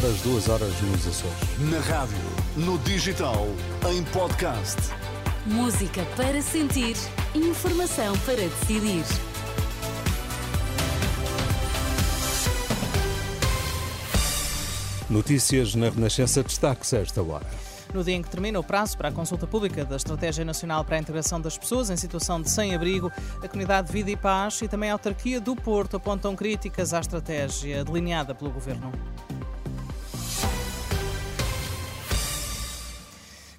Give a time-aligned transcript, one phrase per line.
[0.00, 1.70] horas, 2 horas nos Açores.
[1.70, 2.16] Na rádio,
[2.56, 3.46] no digital,
[3.90, 4.78] em podcast.
[5.44, 6.96] Música para sentir,
[7.34, 9.04] informação para decidir.
[15.10, 17.46] Notícias na Renascença destaques a esta hora.
[17.92, 20.96] No dia em que termina o prazo para a consulta pública da Estratégia Nacional para
[20.96, 23.12] a Integração das Pessoas em Situação de Sem-Abrigo,
[23.42, 27.84] a Comunidade Vida e Paz e também a Autarquia do Porto apontam críticas à estratégia
[27.84, 28.92] delineada pelo Governo.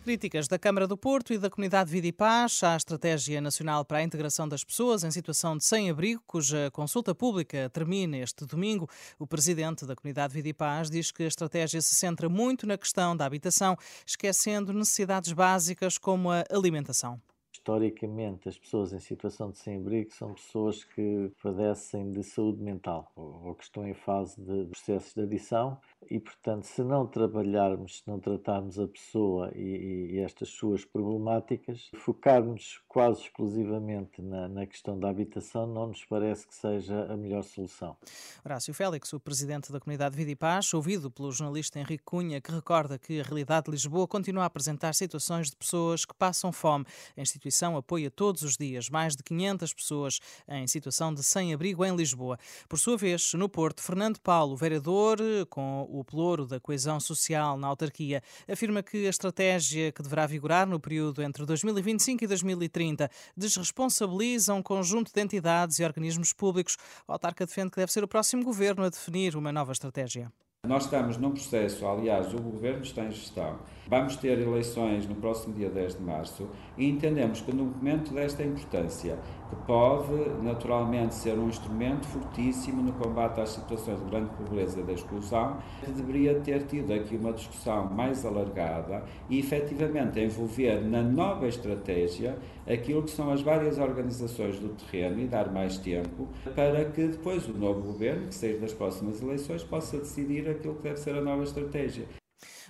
[0.04, 4.00] Críticas da Câmara do Porto e da Comunidade Vida e Paz à Estratégia Nacional para
[4.00, 8.90] a Integração das Pessoas em Situação de Sem-Abrigo, cuja consulta pública termina este domingo.
[9.20, 12.80] O presidente da Comunidade Vida e Paz diz que a estratégia se centra muito na
[12.80, 17.22] questão da habitação, esquecendo necessidades básicas como a alimentação
[17.62, 23.54] historicamente as pessoas em situação de sem-abrigo são pessoas que padecem de saúde mental ou
[23.54, 25.78] que estão em fase de processos de adição
[26.10, 31.92] e, portanto, se não trabalharmos, se não tratarmos a pessoa e, e estas suas problemáticas,
[31.96, 37.44] focarmos quase exclusivamente na, na, questão da habitação não nos parece que seja a melhor
[37.44, 37.96] solução.
[38.44, 42.52] Horácio Félix, o presidente da comunidade Vida e Paz, ouvido pelo jornalista Henrique Cunha, que
[42.52, 46.86] recorda que a realidade de Lisboa continua a apresentar situações de pessoas que passam fome.
[47.16, 51.96] A instituição apoia todos os dias mais de 500 pessoas em situação de sem-abrigo em
[51.96, 52.38] Lisboa.
[52.68, 57.68] Por sua vez, no Porto, Fernando Paulo, vereador com o pelouro da coesão social na
[57.68, 64.54] autarquia, afirma que a estratégia que deverá vigorar no período entre 2025 e 2030 desresponsabiliza
[64.54, 66.78] um conjunto de entidades e organismos públicos.
[67.08, 70.32] O autarca defende que deve ser o próximo governo a definir uma nova estratégia.
[70.68, 73.58] Nós estamos num processo, aliás, o governo está em gestão.
[73.88, 78.44] Vamos ter eleições no próximo dia 10 de março e entendemos que, no momento desta
[78.44, 79.18] importância,
[79.50, 84.84] que pode naturalmente ser um instrumento fortíssimo no combate às situações de grande pobreza e
[84.84, 91.02] da exclusão, que deveria ter tido aqui uma discussão mais alargada e efetivamente envolver na
[91.02, 92.38] nova estratégia
[92.68, 97.48] aquilo que são as várias organizações do terreno e dar mais tempo para que depois
[97.50, 101.22] o novo governo, que seja das próximas eleições, possa decidir aquilo que deve ser a
[101.22, 102.21] nova estratégia.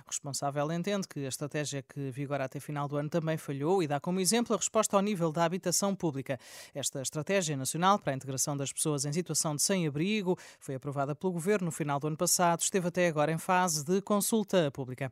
[0.06, 3.86] O responsável entende que a estratégia que vigora até final do ano também falhou e
[3.86, 6.38] dá como exemplo a resposta ao nível da habitação pública.
[6.74, 11.32] Esta estratégia nacional para a integração das pessoas em situação de sem-abrigo foi aprovada pelo
[11.32, 15.10] governo no final do ano passado, esteve até agora em fase de consulta pública.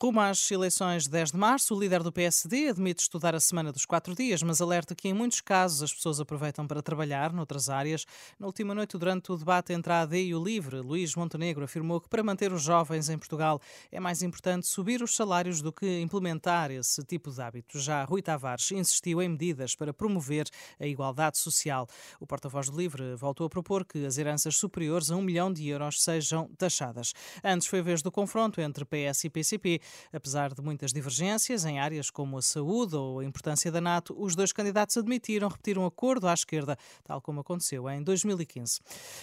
[0.00, 3.72] Rumo às eleições de 10 de março, o líder do PSD admite estudar a semana
[3.72, 7.68] dos quatro dias, mas alerta que em muitos casos as pessoas aproveitam para trabalhar noutras
[7.68, 8.06] áreas.
[8.38, 12.00] Na última noite, durante o debate entre a AD e o LIVRE, Luís Montenegro afirmou
[12.00, 14.27] que para manter os jovens em Portugal é mais importante
[14.62, 17.78] subir os salários do que implementar esse tipo de hábito.
[17.78, 20.46] Já Rui Tavares insistiu em medidas para promover
[20.78, 21.86] a igualdade social.
[22.20, 25.66] O porta-voz do LIVRE voltou a propor que as heranças superiores a um milhão de
[25.68, 27.12] euros sejam taxadas.
[27.42, 29.80] Antes foi vez do confronto entre PS e PCP.
[30.12, 34.34] Apesar de muitas divergências em áreas como a saúde ou a importância da NATO, os
[34.34, 38.80] dois candidatos admitiram repetir um acordo à esquerda, tal como aconteceu em 2015.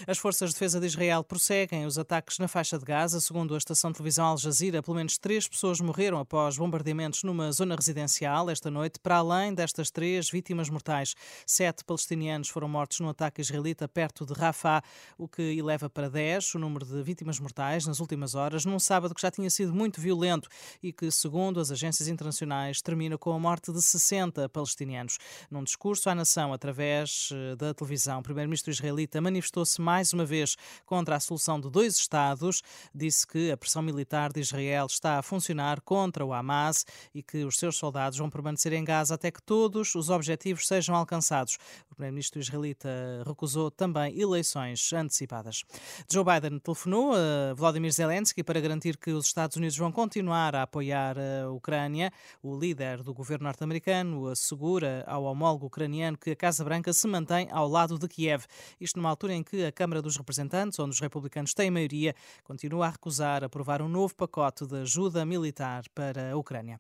[0.08, 3.20] As forças de defesa de Israel prosseguem os ataques na faixa de Gaza.
[3.20, 7.52] Segundo a estação de televisão Al Jazeera, pelo menos três pessoas morreram após bombardeamentos numa
[7.52, 9.00] zona residencial esta noite.
[9.00, 11.16] Para além destas três vítimas mortais,
[11.46, 14.84] sete palestinianos foram mortos no ataque israelita perto de Rafah,
[15.18, 19.16] o que eleva para 10 o número de vítimas mortais nas últimas horas, num sábado
[19.16, 20.48] que já tinha sido muito violento
[20.84, 25.18] e que, segundo as agências internacionais, termina com a morte de 60 palestinianos.
[25.50, 30.56] Num discurso à nação através eh, da televisão, o primeiro-ministro israelita manifestou-se mais uma vez
[30.86, 32.62] contra a solução de dois Estados,
[32.94, 37.46] disse que a pressão militar de Israel está a funcionar contra o Hamas e que
[37.46, 41.58] os seus soldados vão permanecer em Gaza até que todos os objetivos sejam alcançados.
[41.90, 42.90] O primeiro-ministro israelita
[43.26, 45.64] recusou também eleições antecipadas.
[46.12, 50.64] Joe Biden telefonou a Vladimir Zelensky para garantir que os Estados Unidos vão continuar a
[50.64, 52.12] apoiar a Ucrânia.
[52.42, 57.48] O líder do governo norte-americano assegura ao homólogo ucraniano que a Casa Branca se mantém
[57.52, 58.46] ao lado de Kiev.
[58.80, 62.88] Isto numa altura em que a Câmara dos Representantes, onde os republicanos têm maioria, continua
[62.88, 66.80] a recusar aprovar um novo pacote de ajuda militar para a Ucrânia.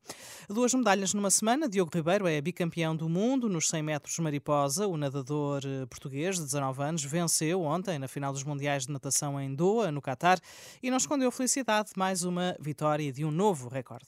[0.49, 1.69] Duas medalhas numa semana.
[1.69, 4.87] Diogo Ribeiro é bicampeão do mundo nos 100 metros mariposa.
[4.87, 9.39] O nadador eh, português de 19 anos venceu ontem na final dos Mundiais de Natação
[9.39, 10.39] em Doha, no Catar,
[10.81, 14.07] e não escondeu felicidade mais uma vitória de um novo recorde.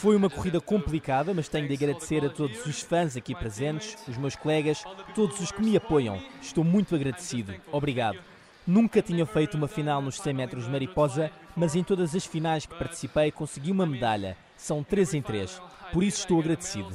[0.00, 4.16] Foi uma corrida complicada, mas tenho de agradecer a todos os fãs aqui presentes, os
[4.18, 4.84] meus colegas,
[5.14, 6.20] todos os que me apoiam.
[6.40, 7.54] Estou muito agradecido.
[7.72, 8.18] Obrigado.
[8.66, 12.74] Nunca tinha feito uma final nos 100 metros mariposa, mas em todas as finais que
[12.74, 14.36] participei consegui uma medalha.
[14.56, 15.62] São 3 em 3.
[15.92, 16.92] Por isso estou agradecido.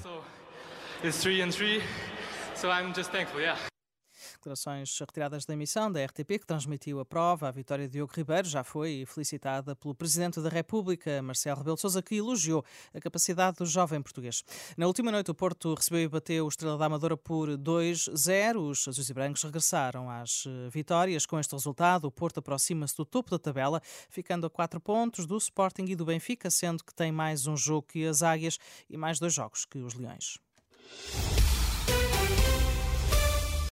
[4.41, 7.47] Declarações retiradas da emissão da RTP, que transmitiu a prova.
[7.47, 11.81] A vitória de Diogo Ribeiro já foi felicitada pelo Presidente da República, Marcelo Rebelo de
[11.81, 14.43] Sousa, que elogiou a capacidade do jovem português.
[14.75, 18.57] Na última noite, o Porto recebeu e bateu o Estrela da Amadora por 2-0.
[18.57, 21.27] Os azuis e brancos regressaram às eh, vitórias.
[21.27, 23.79] Com este resultado, o Porto aproxima-se do topo da tabela,
[24.09, 27.89] ficando a 4 pontos do Sporting e do Benfica, sendo que tem mais um jogo
[27.89, 28.57] que as Águias
[28.89, 30.39] e mais dois jogos que os Leões.